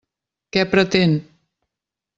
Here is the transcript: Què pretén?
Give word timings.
Què 0.55 0.63
pretén? 0.73 1.15